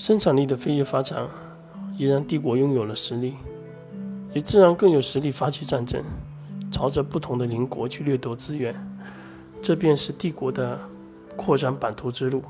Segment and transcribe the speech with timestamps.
[0.00, 1.28] 生产力的飞跃发展，
[1.98, 3.34] 也让帝国拥有了实力，
[4.32, 6.02] 也自然更有实力发起战争，
[6.72, 8.74] 朝着不同的邻国去掠夺资源。
[9.60, 10.80] 这便是帝国的
[11.36, 12.42] 扩展版图之路。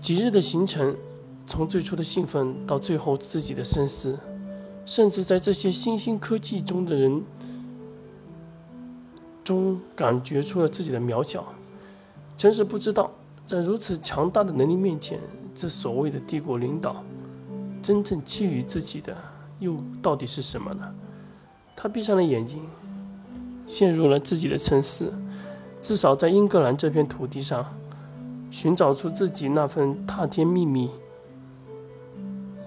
[0.00, 0.96] 几日的行程，
[1.44, 4.16] 从最初的兴奋到最后自己的深思，
[4.86, 7.24] 甚至在这些新兴科技中的人
[9.42, 11.52] 中感觉出了自己的渺小。
[12.36, 13.10] 真是不知道，
[13.44, 15.18] 在如此强大的能力面前，
[15.54, 17.04] 这所谓的帝国领导，
[17.82, 19.16] 真正欺于自己的
[19.58, 20.94] 又到底是什么呢？
[21.76, 22.62] 他闭上了眼睛，
[23.66, 25.12] 陷入了自己的沉思。
[25.82, 27.72] 至少在英格兰这片土地上，
[28.50, 30.90] 寻找出自己那份踏天秘密，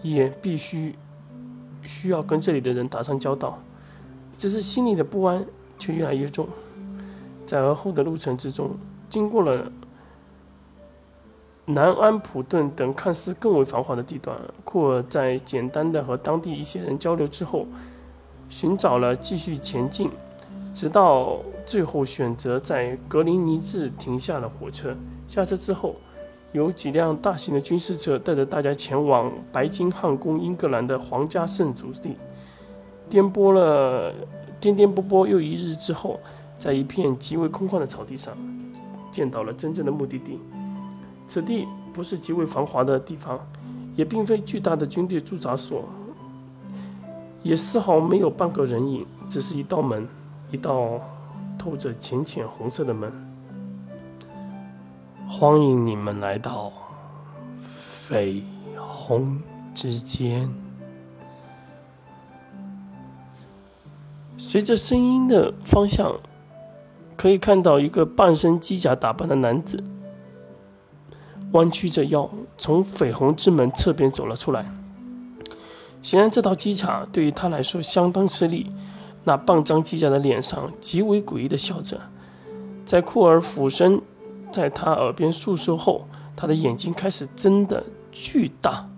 [0.02, 0.96] 也必须
[1.84, 3.60] 需要跟这里的人打上交道。
[4.36, 5.46] 只是心里的不安
[5.78, 6.48] 却越来越重。
[7.46, 8.72] 在而后的路程之中，
[9.10, 9.72] 经过了
[11.66, 17.66] 南安普顿等看似更为繁华的地段，库尔在简单的和当地一些人交流之后，
[18.50, 20.10] 寻找了继续前进。
[20.74, 24.96] 直到最后选择在格林尼治停下了火车。
[25.28, 25.96] 下车之后，
[26.52, 32.18] 有几辆大型的军事车带着大家前往白金汉宫——英格兰的皇家圣祖地。
[33.08, 34.12] 颠簸了
[34.60, 36.20] 颠颠簸簸又一日之后，
[36.58, 38.36] 在一片极为空旷的草地上，
[39.12, 40.40] 见到了真正的目的地。
[41.28, 43.40] 此地不是极为繁华的地方，
[43.96, 45.84] 也并非巨大的军队驻扎所，
[47.42, 50.08] 也丝毫没有半个人影，只是一道门。
[50.52, 51.02] 一道
[51.58, 53.12] 透着浅浅红色的门，
[55.28, 56.72] 欢迎你们来到
[58.08, 58.44] 绯
[58.78, 59.42] 红
[59.74, 60.48] 之间。
[64.38, 66.20] 随着声音的方向，
[67.18, 69.84] 可以看到一个半身机甲打扮的男子，
[71.54, 74.72] 弯曲着腰从绯红之门侧边走了出来。
[76.04, 78.70] 显然，这套机甲对于他来说相当吃力。
[79.26, 82.02] 那半张机甲的脸上极为诡异的笑着，
[82.86, 84.02] 在库尔俯身
[84.52, 88.90] 在他耳边诉说后，他的眼睛开始睁得巨大，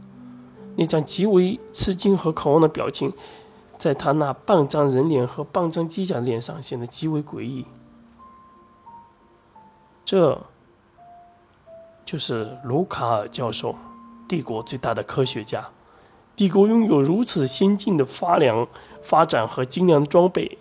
[0.77, 3.13] 那张极为吃惊和渴望的表情，
[3.77, 7.67] 在他那半张人脸和半张机甲的脸上显得极为诡异。
[10.03, 10.41] 这，
[12.05, 13.75] 就是卢卡尔教授，
[14.27, 15.69] 帝国最大的科学家。
[16.35, 18.67] 帝国拥有如此先进的发粮
[19.01, 20.57] 发展和精良装备，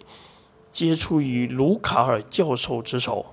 [0.73, 3.27] 皆出于卢卡尔教授之手。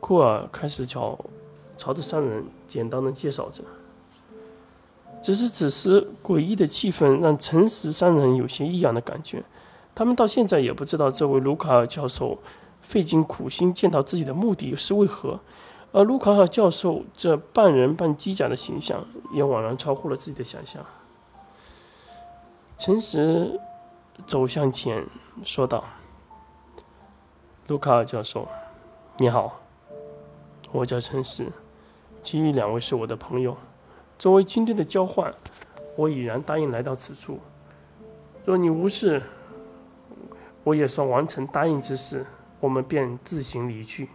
[0.00, 1.18] 库尔开始朝
[1.76, 3.62] 朝着三人简单的介绍着，
[5.22, 9.44] 只是此时诡异的气氛让诚实三人有些异样的感觉。
[9.94, 12.38] 他们到现在也不知道这位卢卡尔教授
[12.80, 15.40] 费尽苦心见到自己的目的是为何。
[15.96, 20.84] 而卢卡尔教授这半人半机甲的形象也惘然超乎了自己的想象。
[22.76, 23.58] 诚实
[24.26, 25.06] 走向前
[25.42, 25.82] 说道
[27.68, 28.46] ：“卢卡尔教授，
[29.16, 29.62] 你好，
[30.70, 31.50] 我叫诚实，
[32.20, 33.56] 其余两位是我的朋友。
[34.18, 35.34] 作为军队的交换，
[35.96, 37.38] 我已然答应来到此处。
[38.44, 39.22] 若你无事，
[40.64, 42.26] 我也算完成答应之事，
[42.60, 44.10] 我们便自行离去。”